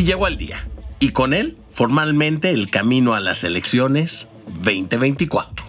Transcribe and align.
Y 0.00 0.04
llegó 0.04 0.26
el 0.26 0.38
día. 0.38 0.66
Y 0.98 1.10
con 1.10 1.34
él, 1.34 1.58
formalmente, 1.68 2.52
el 2.52 2.70
camino 2.70 3.12
a 3.12 3.20
las 3.20 3.44
elecciones 3.44 4.28
2024. 4.64 5.66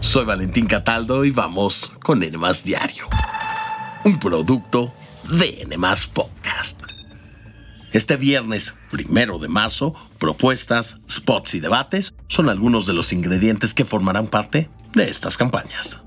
Soy 0.00 0.24
Valentín 0.24 0.64
Cataldo 0.64 1.26
y 1.26 1.32
vamos 1.32 1.92
con 2.02 2.22
N 2.22 2.34
Diario. 2.64 3.04
Un 4.06 4.18
producto 4.18 4.90
de 5.30 5.64
N 5.64 5.76
Podcast. 6.14 6.80
Este 7.92 8.16
viernes, 8.16 8.74
primero 8.90 9.38
de 9.38 9.48
marzo, 9.48 9.94
propuestas, 10.18 10.96
spots 11.10 11.56
y 11.56 11.60
debates 11.60 12.14
son 12.26 12.48
algunos 12.48 12.86
de 12.86 12.94
los 12.94 13.12
ingredientes 13.12 13.74
que 13.74 13.84
formarán 13.84 14.28
parte 14.28 14.70
de 14.94 15.10
estas 15.10 15.36
campañas. 15.36 16.00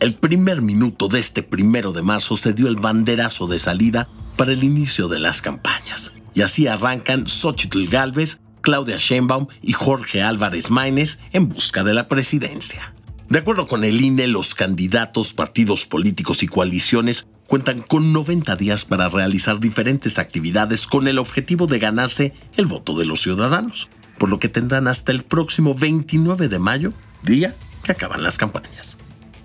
El 0.00 0.16
primer 0.16 0.62
minuto 0.62 1.06
de 1.06 1.20
este 1.20 1.44
primero 1.44 1.92
de 1.92 2.02
marzo 2.02 2.34
se 2.34 2.54
dio 2.54 2.66
el 2.66 2.74
banderazo 2.74 3.46
de 3.46 3.60
salida 3.60 4.08
para 4.38 4.52
el 4.52 4.64
inicio 4.64 5.08
de 5.08 5.18
las 5.18 5.42
campañas. 5.42 6.14
Y 6.32 6.40
así 6.40 6.66
arrancan 6.66 7.28
Xochitl 7.28 7.88
Galvez, 7.88 8.40
Claudia 8.62 8.96
Sheinbaum 8.96 9.48
y 9.60 9.74
Jorge 9.74 10.22
Álvarez 10.22 10.70
Maínez 10.70 11.18
en 11.32 11.50
busca 11.50 11.84
de 11.84 11.92
la 11.92 12.08
presidencia. 12.08 12.94
De 13.28 13.40
acuerdo 13.40 13.66
con 13.66 13.84
el 13.84 14.00
INE, 14.00 14.26
los 14.28 14.54
candidatos, 14.54 15.34
partidos 15.34 15.84
políticos 15.84 16.42
y 16.42 16.46
coaliciones 16.46 17.26
cuentan 17.46 17.82
con 17.82 18.12
90 18.12 18.56
días 18.56 18.84
para 18.84 19.08
realizar 19.08 19.58
diferentes 19.58 20.18
actividades 20.18 20.86
con 20.86 21.08
el 21.08 21.18
objetivo 21.18 21.66
de 21.66 21.78
ganarse 21.78 22.32
el 22.56 22.66
voto 22.66 22.96
de 22.96 23.04
los 23.04 23.20
ciudadanos, 23.20 23.90
por 24.18 24.30
lo 24.30 24.38
que 24.38 24.48
tendrán 24.48 24.86
hasta 24.86 25.12
el 25.12 25.24
próximo 25.24 25.74
29 25.74 26.48
de 26.48 26.58
mayo, 26.58 26.92
día 27.22 27.54
que 27.82 27.92
acaban 27.92 28.22
las 28.22 28.38
campañas. 28.38 28.98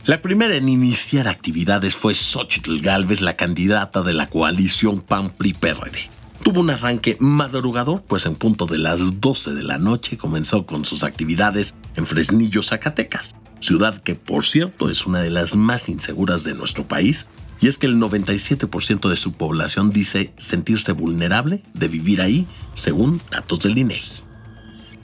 La 0.05 0.21
primera 0.21 0.55
en 0.55 0.67
iniciar 0.67 1.27
actividades 1.27 1.95
fue 1.95 2.13
Xochitl 2.13 2.81
Galvez, 2.81 3.21
la 3.21 3.35
candidata 3.35 4.01
de 4.03 4.13
la 4.13 4.27
coalición 4.27 5.01
PAN-PRI-PRD. 5.01 6.09
Tuvo 6.43 6.59
un 6.59 6.69
arranque 6.69 7.15
madrugador, 7.19 8.03
pues 8.03 8.25
en 8.25 8.35
punto 8.35 8.65
de 8.65 8.79
las 8.79 9.21
12 9.21 9.53
de 9.53 9.63
la 9.63 9.77
noche 9.77 10.17
comenzó 10.17 10.65
con 10.65 10.83
sus 10.83 11.03
actividades 11.03 11.75
en 11.95 12.05
Fresnillo, 12.05 12.61
Zacatecas 12.61 13.33
ciudad 13.63 13.97
que 13.97 14.15
por 14.15 14.45
cierto 14.45 14.89
es 14.89 15.05
una 15.05 15.21
de 15.21 15.29
las 15.29 15.55
más 15.55 15.87
inseguras 15.89 16.43
de 16.43 16.53
nuestro 16.53 16.87
país, 16.87 17.29
y 17.61 17.67
es 17.67 17.77
que 17.77 17.87
el 17.87 17.95
97% 17.95 19.09
de 19.09 19.15
su 19.15 19.33
población 19.33 19.91
dice 19.91 20.33
sentirse 20.37 20.91
vulnerable 20.91 21.63
de 21.73 21.87
vivir 21.87 22.21
ahí, 22.21 22.45
según 22.73 23.21
datos 23.31 23.61
del 23.61 23.77
INEGI. 23.77 24.23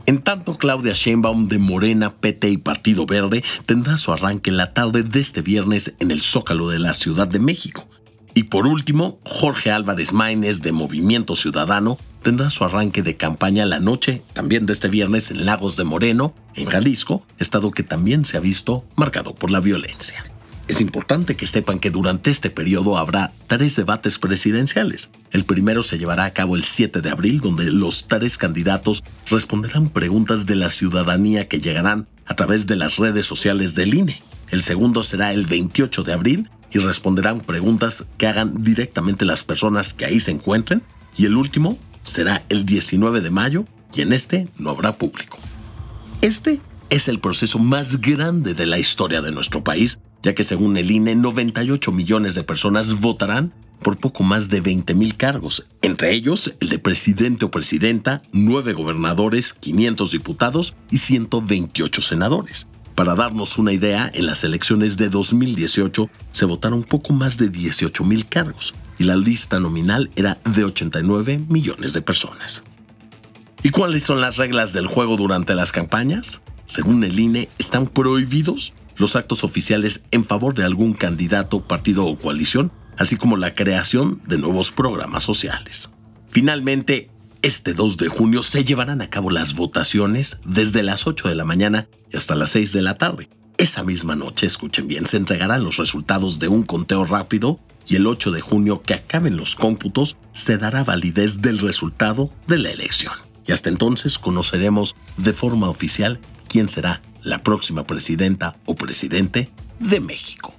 En 0.10 0.18
tanto, 0.18 0.58
Claudia 0.58 0.94
Sheinbaum 0.96 1.50
de 1.50 1.60
Morena, 1.60 2.10
PT 2.10 2.50
y 2.50 2.58
Partido 2.58 3.06
Verde 3.06 3.44
tendrá 3.68 3.96
su 3.96 4.12
arranque 4.12 4.50
la 4.50 4.74
tarde 4.74 5.04
de 5.04 5.20
este 5.20 5.44
viernes 5.44 5.94
en 6.00 6.10
el 6.10 6.22
Zócalo 6.22 6.68
de 6.70 6.80
la 6.80 6.96
Ciudad 6.96 7.28
de 7.28 7.38
México, 7.38 7.88
y 8.34 8.46
por 8.46 8.66
último, 8.66 9.20
Jorge 9.24 9.70
Álvarez 9.70 10.12
Maínez 10.12 10.64
de 10.64 10.72
Movimiento 10.72 11.36
Ciudadano 11.36 12.00
tendrá 12.24 12.50
su 12.50 12.64
arranque 12.64 13.04
de 13.04 13.18
campaña 13.18 13.68
la 13.68 13.80
noche, 13.80 14.24
también 14.34 14.66
de 14.66 14.74
este 14.74 14.88
viernes, 14.88 15.30
en 15.30 15.46
Lagos 15.46 15.78
de 15.78 15.84
Moreno, 15.84 16.34
en 16.56 16.66
Jalisco, 16.66 17.24
estado 17.38 17.70
que 17.70 17.84
también 17.84 18.26
se 18.26 18.38
ha 18.38 18.40
visto 18.40 18.86
marcado 18.96 19.36
por 19.36 19.52
la 19.52 19.60
violencia. 19.60 20.26
Es 20.70 20.82
importante 20.82 21.36
que 21.36 21.48
sepan 21.48 21.80
que 21.80 21.90
durante 21.90 22.30
este 22.30 22.52
periodo 22.52 23.00
habrá 23.00 23.34
tres 23.48 23.76
debates 23.76 24.20
presidenciales. 24.20 25.10
El 25.32 25.44
primero 25.44 25.82
se 25.82 25.98
llevará 25.98 26.26
a 26.26 26.34
cabo 26.34 26.56
el 26.56 26.64
7 26.64 27.02
de 27.02 27.10
abril, 27.10 27.40
donde 27.40 27.72
los 27.72 28.06
tres 28.08 28.38
candidatos 28.38 29.04
responderán 29.32 29.90
preguntas 29.90 30.46
de 30.46 30.56
la 30.56 30.70
ciudadanía 30.70 31.48
que 31.48 31.60
llegarán 31.60 32.08
a 32.28 32.36
través 32.36 32.68
de 32.68 32.76
las 32.76 32.98
redes 32.98 33.26
sociales 33.26 33.74
del 33.74 33.96
INE. 33.96 34.22
El 34.52 34.62
segundo 34.62 35.02
será 35.02 35.34
el 35.34 35.48
28 35.48 36.04
de 36.04 36.14
abril 36.14 36.52
y 36.72 36.78
responderán 36.78 37.42
preguntas 37.42 38.06
que 38.20 38.28
hagan 38.28 38.64
directamente 38.64 39.26
las 39.26 39.44
personas 39.44 39.94
que 39.94 40.06
ahí 40.06 40.20
se 40.20 40.30
encuentren. 40.30 40.84
Y 41.18 41.26
el 41.26 41.36
último 41.36 41.80
será 42.04 42.44
el 42.50 42.68
19 42.68 43.22
de 43.22 43.32
mayo 43.32 43.66
y 43.92 44.02
en 44.02 44.14
este 44.14 44.48
no 44.60 44.70
habrá 44.70 45.00
público. 45.00 45.40
Este 46.22 46.62
es 46.92 47.08
el 47.08 47.20
proceso 47.20 47.58
más 47.58 48.02
grande 48.02 48.54
de 48.54 48.68
la 48.68 48.78
historia 48.78 49.24
de 49.24 49.32
nuestro 49.32 49.64
país, 49.64 50.00
ya 50.24 50.34
que 50.34 50.44
según 50.44 50.78
el 50.78 50.92
INE 50.92 51.16
98 51.16 51.92
millones 51.92 52.36
de 52.36 52.44
personas 52.44 53.00
votarán 53.00 53.54
por 53.82 53.98
poco 53.98 54.24
más 54.24 54.50
de 54.50 54.62
20 54.62 54.94
mil 54.94 55.16
cargos, 55.16 55.66
entre 55.82 56.14
ellos 56.14 56.54
el 56.60 56.70
de 56.70 56.80
presidente 56.80 57.46
o 57.46 57.52
presidenta, 57.52 58.22
9 58.34 58.74
gobernadores, 58.74 59.54
500 59.54 60.12
diputados 60.12 60.76
y 60.92 60.98
128 60.98 62.02
senadores. 62.02 62.68
Para 62.96 63.16
darnos 63.16 63.58
una 63.58 63.72
idea, 63.72 64.12
en 64.14 64.26
las 64.26 64.44
elecciones 64.44 64.98
de 64.98 65.08
2018 65.08 66.10
se 66.32 66.46
votaron 66.46 66.84
poco 66.84 67.14
más 67.14 67.38
de 67.38 67.48
18 67.48 68.04
mil 68.04 68.28
cargos 68.28 68.76
y 68.98 69.06
la 69.06 69.16
lista 69.16 69.60
nominal 69.62 70.12
era 70.18 70.42
de 70.44 70.66
89 70.66 71.46
millones 71.48 71.94
de 71.94 72.02
personas. 72.02 72.66
¿Y 73.64 73.70
cuáles 73.70 74.04
son 74.04 74.20
las 74.20 74.36
reglas 74.36 74.74
del 74.74 74.88
juego 74.88 75.16
durante 75.16 75.56
las 75.56 75.72
campañas? 75.72 76.42
Según 76.70 77.04
el 77.04 77.20
INE, 77.20 77.50
están 77.58 77.88
prohibidos 77.88 78.76
los 78.96 79.16
actos 79.16 79.44
oficiales 79.44 80.06
en 80.12 80.24
favor 80.24 80.54
de 80.54 80.64
algún 80.64 80.94
candidato, 80.94 81.66
partido 81.66 82.06
o 82.06 82.20
coalición, 82.20 82.72
así 82.96 83.16
como 83.16 83.38
la 83.38 83.56
creación 83.56 84.22
de 84.28 84.38
nuevos 84.38 84.72
programas 84.72 85.24
sociales. 85.24 85.90
Finalmente, 86.28 87.10
este 87.42 87.74
2 87.74 87.98
de 87.98 88.10
junio 88.10 88.44
se 88.44 88.66
llevarán 88.66 89.02
a 89.02 89.10
cabo 89.10 89.32
las 89.32 89.56
votaciones 89.56 90.42
desde 90.46 90.84
las 90.84 91.08
8 91.08 91.28
de 91.28 91.34
la 91.34 91.44
mañana 91.44 91.88
y 92.14 92.18
hasta 92.18 92.36
las 92.36 92.52
6 92.52 92.72
de 92.72 92.82
la 92.84 93.00
tarde. 93.00 93.30
Esa 93.58 93.82
misma 93.82 94.16
noche, 94.16 94.46
escuchen 94.46 94.88
bien, 94.88 95.08
se 95.08 95.18
entregarán 95.18 95.64
los 95.64 95.78
resultados 95.78 96.38
de 96.38 96.50
un 96.50 96.62
conteo 96.62 97.04
rápido 97.04 97.60
y 97.88 97.96
el 97.96 98.06
8 98.06 98.30
de 98.30 98.42
junio 98.42 98.84
que 98.84 98.94
acaben 98.94 99.38
los 99.38 99.56
cómputos 99.56 100.18
se 100.34 100.60
dará 100.60 100.84
validez 100.84 101.42
del 101.42 101.58
resultado 101.58 102.32
de 102.46 102.60
la 102.60 102.70
elección. 102.70 103.14
Y 103.48 103.54
hasta 103.54 103.70
entonces 103.70 104.20
conoceremos 104.20 104.96
de 105.18 105.34
forma 105.34 105.68
oficial 105.70 106.20
quién 106.50 106.68
será 106.68 107.02
la 107.22 107.44
próxima 107.44 107.88
presidenta 107.88 108.58
o 108.66 108.76
presidente 108.76 109.50
de 109.80 110.02
México. 110.02 110.54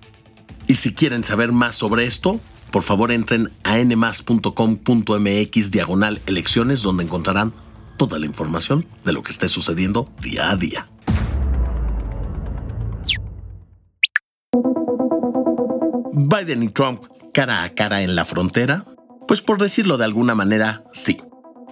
Y 0.66 0.76
si 0.76 0.94
quieren 0.94 1.24
saber 1.24 1.52
más 1.52 1.74
sobre 1.74 2.06
esto, 2.06 2.40
por 2.70 2.82
favor 2.82 3.10
entren 3.10 3.50
a 3.64 3.76
nmas.com.mx 3.78 5.70
diagonal 5.70 6.22
elecciones 6.26 6.82
donde 6.82 7.04
encontrarán 7.04 7.52
toda 7.96 8.18
la 8.18 8.26
información 8.26 8.86
de 9.04 9.12
lo 9.12 9.22
que 9.22 9.32
esté 9.32 9.48
sucediendo 9.48 10.08
día 10.22 10.50
a 10.50 10.56
día. 10.56 10.88
Biden 16.12 16.62
y 16.62 16.68
Trump 16.68 17.02
cara 17.34 17.64
a 17.64 17.74
cara 17.74 18.02
en 18.02 18.14
la 18.14 18.24
frontera? 18.24 18.84
Pues 19.26 19.42
por 19.42 19.58
decirlo 19.58 19.98
de 19.98 20.04
alguna 20.04 20.34
manera, 20.34 20.84
sí. 20.92 21.18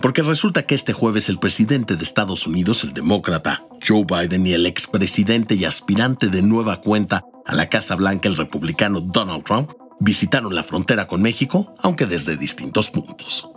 Porque 0.00 0.22
resulta 0.22 0.64
que 0.64 0.74
este 0.74 0.92
jueves 0.92 1.28
el 1.28 1.38
presidente 1.38 1.96
de 1.96 2.04
Estados 2.04 2.46
Unidos, 2.46 2.84
el 2.84 2.92
demócrata 2.92 3.64
Joe 3.86 4.04
Biden, 4.04 4.46
y 4.46 4.52
el 4.52 4.66
expresidente 4.66 5.54
y 5.54 5.64
aspirante 5.64 6.28
de 6.28 6.42
nueva 6.42 6.80
cuenta 6.80 7.24
a 7.46 7.54
la 7.54 7.68
Casa 7.68 7.94
Blanca, 7.96 8.28
el 8.28 8.36
republicano 8.36 9.00
Donald 9.00 9.44
Trump, 9.44 9.70
visitaron 10.00 10.54
la 10.54 10.62
frontera 10.62 11.06
con 11.06 11.22
México, 11.22 11.74
aunque 11.82 12.06
desde 12.06 12.36
distintos 12.36 12.90
puntos. 12.90 13.48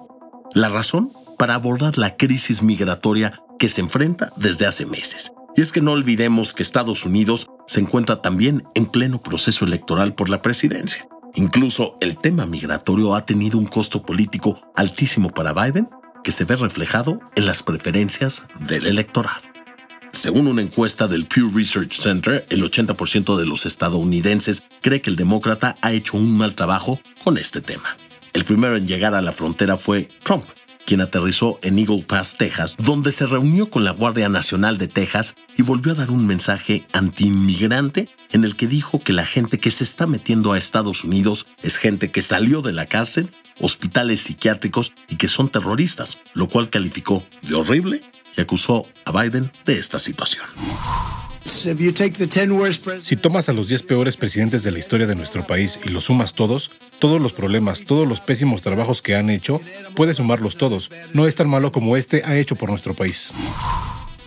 La 0.53 0.69
razón 0.69 1.11
para 1.37 1.55
abordar 1.55 1.97
la 1.97 2.17
crisis 2.17 2.61
migratoria 2.61 3.41
que 3.57 3.69
se 3.69 3.81
enfrenta 3.81 4.31
desde 4.35 4.65
hace 4.65 4.85
meses. 4.85 5.33
Y 5.55 5.61
es 5.61 5.71
que 5.71 5.81
no 5.81 5.91
olvidemos 5.91 6.53
que 6.53 6.63
Estados 6.63 7.05
Unidos 7.05 7.47
se 7.67 7.79
encuentra 7.79 8.21
también 8.21 8.63
en 8.73 8.85
pleno 8.85 9.21
proceso 9.21 9.65
electoral 9.65 10.13
por 10.13 10.29
la 10.29 10.41
presidencia. 10.41 11.07
Incluso 11.35 11.97
el 12.01 12.17
tema 12.17 12.45
migratorio 12.45 13.15
ha 13.15 13.25
tenido 13.25 13.57
un 13.57 13.65
costo 13.65 14.03
político 14.03 14.59
altísimo 14.75 15.29
para 15.29 15.53
Biden 15.53 15.89
que 16.23 16.31
se 16.31 16.45
ve 16.45 16.55
reflejado 16.55 17.19
en 17.35 17.45
las 17.45 17.63
preferencias 17.63 18.43
del 18.67 18.87
electorado. 18.87 19.50
Según 20.13 20.47
una 20.47 20.61
encuesta 20.61 21.07
del 21.07 21.25
Pew 21.25 21.51
Research 21.55 21.93
Center, 21.93 22.45
el 22.49 22.63
80% 22.63 23.37
de 23.37 23.45
los 23.45 23.65
estadounidenses 23.65 24.61
cree 24.81 25.01
que 25.01 25.09
el 25.09 25.15
demócrata 25.15 25.77
ha 25.81 25.93
hecho 25.93 26.17
un 26.17 26.37
mal 26.37 26.53
trabajo 26.53 26.99
con 27.23 27.37
este 27.37 27.61
tema. 27.61 27.95
El 28.33 28.43
primero 28.43 28.75
en 28.75 28.87
llegar 28.87 29.15
a 29.15 29.21
la 29.21 29.31
frontera 29.31 29.77
fue 29.77 30.09
Trump, 30.23 30.43
quien 30.85 30.99
aterrizó 30.99 31.59
en 31.63 31.79
Eagle 31.79 32.03
Pass, 32.03 32.35
Texas, 32.37 32.75
donde 32.77 33.13
se 33.13 33.25
reunió 33.25 33.69
con 33.69 33.85
la 33.85 33.91
Guardia 33.91 34.27
Nacional 34.27 34.77
de 34.77 34.89
Texas 34.89 35.35
y 35.57 35.61
volvió 35.61 35.93
a 35.93 35.95
dar 35.95 36.11
un 36.11 36.27
mensaje 36.27 36.85
antiinmigrante 36.91 38.09
en 38.31 38.43
el 38.43 38.57
que 38.57 38.67
dijo 38.67 39.01
que 39.01 39.13
la 39.13 39.25
gente 39.25 39.59
que 39.59 39.71
se 39.71 39.85
está 39.85 40.07
metiendo 40.07 40.51
a 40.51 40.57
Estados 40.57 41.05
Unidos 41.05 41.47
es 41.63 41.77
gente 41.77 42.11
que 42.11 42.21
salió 42.21 42.61
de 42.61 42.73
la 42.73 42.85
cárcel, 42.85 43.31
hospitales 43.61 44.21
psiquiátricos 44.21 44.91
y 45.07 45.15
que 45.15 45.29
son 45.29 45.47
terroristas, 45.47 46.17
lo 46.33 46.49
cual 46.49 46.69
calificó 46.69 47.25
de 47.43 47.55
horrible 47.55 48.10
y 48.35 48.41
acusó 48.41 48.85
a 49.05 49.11
Biden 49.11 49.51
de 49.65 49.77
esta 49.79 49.99
situación. 49.99 50.45
Si 51.43 53.15
tomas 53.15 53.49
a 53.49 53.53
los 53.53 53.67
10 53.67 53.83
peores 53.83 54.15
presidentes 54.15 54.63
de 54.63 54.71
la 54.71 54.79
historia 54.79 55.07
de 55.07 55.15
nuestro 55.15 55.45
país 55.47 55.79
y 55.83 55.89
los 55.89 56.05
sumas 56.05 56.33
todos, 56.33 56.71
todos 56.99 57.19
los 57.19 57.33
problemas, 57.33 57.81
todos 57.81 58.07
los 58.07 58.21
pésimos 58.21 58.61
trabajos 58.61 59.01
que 59.01 59.15
han 59.15 59.29
hecho, 59.29 59.59
puedes 59.95 60.17
sumarlos 60.17 60.55
todos. 60.55 60.89
No 61.13 61.27
es 61.27 61.35
tan 61.35 61.49
malo 61.49 61.71
como 61.71 61.97
este 61.97 62.21
ha 62.25 62.37
hecho 62.37 62.55
por 62.55 62.69
nuestro 62.69 62.93
país. 62.93 63.31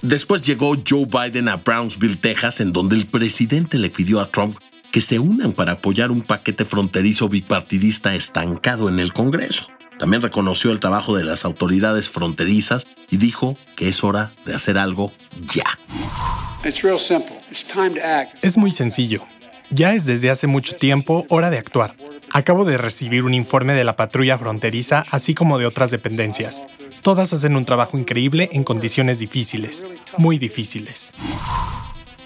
Después 0.02 0.42
llegó 0.42 0.74
Joe 0.86 1.06
Biden 1.06 1.48
a 1.48 1.56
Brownsville, 1.56 2.16
Texas, 2.16 2.60
en 2.60 2.72
donde 2.72 2.96
el 2.96 3.06
presidente 3.06 3.78
le 3.78 3.90
pidió 3.90 4.20
a 4.20 4.26
Trump 4.26 4.58
que 4.90 5.00
se 5.00 5.18
unan 5.18 5.52
para 5.52 5.72
apoyar 5.72 6.10
un 6.10 6.20
paquete 6.20 6.64
fronterizo 6.64 7.28
bipartidista 7.28 8.14
estancado 8.14 8.88
en 8.88 9.00
el 9.00 9.12
Congreso. 9.12 9.66
También 9.98 10.22
reconoció 10.22 10.70
el 10.70 10.80
trabajo 10.80 11.16
de 11.16 11.24
las 11.24 11.44
autoridades 11.44 12.08
fronterizas 12.08 12.86
y 13.10 13.16
dijo 13.16 13.56
que 13.76 13.88
es 13.88 14.02
hora 14.04 14.30
de 14.44 14.54
hacer 14.54 14.78
algo 14.78 15.12
ya. 15.40 15.66
Es 18.42 18.56
muy 18.56 18.70
sencillo. 18.70 19.22
Ya 19.70 19.94
es 19.94 20.04
desde 20.04 20.30
hace 20.30 20.46
mucho 20.46 20.76
tiempo 20.76 21.26
hora 21.28 21.50
de 21.50 21.58
actuar. 21.58 21.96
Acabo 22.32 22.64
de 22.64 22.78
recibir 22.78 23.24
un 23.24 23.34
informe 23.34 23.74
de 23.74 23.84
la 23.84 23.96
patrulla 23.96 24.36
fronteriza, 24.38 25.04
así 25.10 25.34
como 25.34 25.58
de 25.58 25.66
otras 25.66 25.90
dependencias. 25.90 26.64
Todas 27.02 27.32
hacen 27.32 27.54
un 27.54 27.64
trabajo 27.64 27.96
increíble 27.96 28.48
en 28.52 28.64
condiciones 28.64 29.18
difíciles, 29.18 29.86
muy 30.16 30.38
difíciles. 30.38 31.12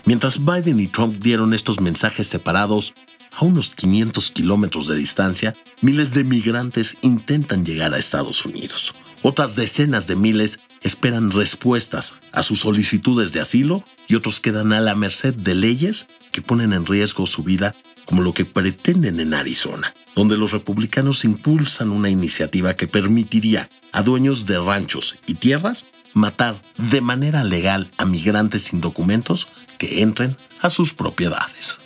Mientras 0.05 0.45
Biden 0.45 0.81
y 0.81 0.87
Trump 0.87 1.23
dieron 1.23 1.53
estos 1.53 1.81
mensajes 1.81 2.27
separados, 2.27 2.95
a 3.39 3.45
unos 3.45 3.71
500 3.71 4.33
kilómetros 4.33 4.89
de 4.89 4.97
distancia, 4.97 5.55
miles 5.81 6.13
de 6.13 6.25
migrantes 6.25 6.97
intentan 7.03 7.65
llegar 7.65 7.95
a 7.95 7.99
Estados 7.99 8.45
Unidos. 8.45 8.95
Otras 9.23 9.55
decenas 9.55 10.09
de 10.09 10.17
miles 10.17 10.61
esperan 10.83 11.31
respuestas 11.31 12.17
a 12.33 12.43
sus 12.43 12.61
solicitudes 12.61 13.33
de 13.33 13.41
asilo 13.41 13.85
y 14.09 14.17
otros 14.17 14.41
quedan 14.41 14.73
a 14.73 14.81
la 14.81 14.97
merced 14.97 15.35
de 15.35 15.55
leyes 15.55 16.07
que 16.33 16.43
ponen 16.43 16.73
en 16.73 16.85
riesgo 16.85 17.27
su 17.27 17.45
vida 17.45 17.75
como 18.07 18.23
lo 18.23 18.33
que 18.33 18.45
pretenden 18.45 19.21
en 19.21 19.35
Arizona, 19.35 19.93
donde 20.17 20.37
los 20.37 20.53
republicanos 20.53 21.25
impulsan 21.25 21.91
una 21.91 22.11
iniciativa 22.11 22.75
que 22.75 22.89
permitiría 22.89 23.69
a 23.93 24.03
dueños 24.03 24.47
de 24.47 24.59
ranchos 24.59 25.17
y 25.27 25.35
tierras 25.35 25.87
matar 26.13 26.61
de 26.77 27.01
manera 27.03 27.45
legal 27.45 27.91
a 27.99 28.05
migrantes 28.05 28.63
sin 28.63 28.81
documentos 28.81 29.49
que 29.79 30.03
entren 30.03 30.37
a 30.61 30.71
sus 30.71 30.93
propiedades. 30.93 31.81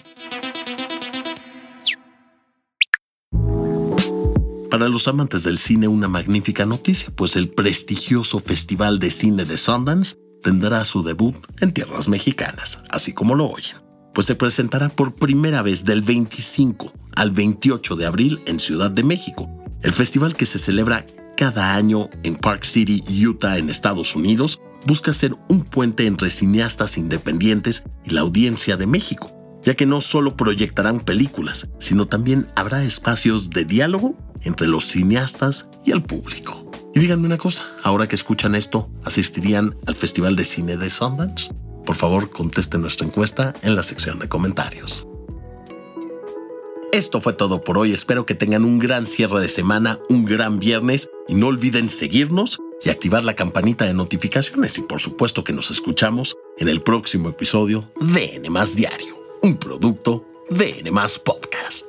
Para 4.72 4.88
los 4.88 5.06
amantes 5.06 5.42
del 5.42 5.58
cine 5.58 5.86
una 5.86 6.08
magnífica 6.08 6.64
noticia, 6.64 7.12
pues 7.14 7.36
el 7.36 7.50
prestigioso 7.50 8.40
Festival 8.40 8.98
de 8.98 9.10
Cine 9.10 9.44
de 9.44 9.58
Sundance 9.58 10.14
tendrá 10.42 10.82
su 10.86 11.02
debut 11.02 11.36
en 11.60 11.72
tierras 11.74 12.08
mexicanas, 12.08 12.80
así 12.88 13.12
como 13.12 13.34
lo 13.34 13.50
oyen, 13.50 13.76
pues 14.14 14.26
se 14.26 14.34
presentará 14.34 14.88
por 14.88 15.14
primera 15.14 15.60
vez 15.60 15.84
del 15.84 16.00
25 16.00 16.90
al 17.14 17.32
28 17.32 17.96
de 17.96 18.06
abril 18.06 18.42
en 18.46 18.58
Ciudad 18.58 18.90
de 18.90 19.04
México, 19.04 19.46
el 19.82 19.92
festival 19.92 20.34
que 20.34 20.46
se 20.46 20.58
celebra 20.58 21.06
cada 21.36 21.74
año 21.74 22.08
en 22.22 22.36
Park 22.36 22.64
City, 22.64 23.04
Utah, 23.26 23.58
en 23.58 23.68
Estados 23.68 24.16
Unidos, 24.16 24.58
busca 24.86 25.12
ser 25.12 25.36
un 25.50 25.64
puente 25.64 26.06
entre 26.06 26.30
cineastas 26.30 26.96
independientes 26.96 27.84
y 28.06 28.14
la 28.14 28.22
audiencia 28.22 28.78
de 28.78 28.86
México, 28.86 29.30
ya 29.62 29.74
que 29.74 29.84
no 29.84 30.00
solo 30.00 30.34
proyectarán 30.34 31.00
películas, 31.00 31.68
sino 31.78 32.06
también 32.06 32.46
habrá 32.56 32.82
espacios 32.82 33.50
de 33.50 33.66
diálogo 33.66 34.16
entre 34.44 34.66
los 34.66 34.86
cineastas 34.86 35.68
y 35.84 35.90
el 35.90 36.02
público. 36.02 36.70
Y 36.94 37.00
díganme 37.00 37.26
una 37.26 37.38
cosa, 37.38 37.64
ahora 37.82 38.08
que 38.08 38.16
escuchan 38.16 38.54
esto, 38.54 38.90
¿asistirían 39.04 39.76
al 39.86 39.96
Festival 39.96 40.36
de 40.36 40.44
Cine 40.44 40.76
de 40.76 40.90
Sundance? 40.90 41.52
Por 41.84 41.96
favor, 41.96 42.30
contesten 42.30 42.82
nuestra 42.82 43.06
encuesta 43.06 43.54
en 43.62 43.74
la 43.74 43.82
sección 43.82 44.18
de 44.18 44.28
comentarios. 44.28 45.08
Esto 46.92 47.22
fue 47.22 47.32
todo 47.32 47.64
por 47.64 47.78
hoy, 47.78 47.92
espero 47.92 48.26
que 48.26 48.34
tengan 48.34 48.66
un 48.66 48.78
gran 48.78 49.06
cierre 49.06 49.40
de 49.40 49.48
semana, 49.48 49.98
un 50.10 50.26
gran 50.26 50.58
viernes 50.58 51.08
y 51.26 51.34
no 51.34 51.46
olviden 51.46 51.88
seguirnos 51.88 52.58
y 52.82 52.90
activar 52.90 53.24
la 53.24 53.34
campanita 53.34 53.86
de 53.86 53.94
notificaciones 53.94 54.76
y 54.76 54.82
por 54.82 55.00
supuesto 55.00 55.42
que 55.42 55.54
nos 55.54 55.70
escuchamos 55.70 56.36
en 56.58 56.68
el 56.68 56.82
próximo 56.82 57.30
episodio 57.30 57.90
de 57.98 58.36
N 58.36 58.48
Diario, 58.76 59.16
un 59.42 59.56
producto 59.56 60.26
de 60.50 60.80
N 60.80 60.90
Podcast. 61.24 61.86